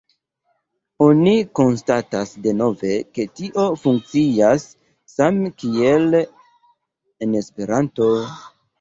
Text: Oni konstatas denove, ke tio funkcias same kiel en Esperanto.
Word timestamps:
Oni 1.07 1.33
konstatas 1.59 2.31
denove, 2.47 2.95
ke 3.19 3.27
tio 3.41 3.67
funkcias 3.83 4.67
same 5.17 5.55
kiel 5.63 6.21
en 6.23 7.43
Esperanto. 7.47 8.15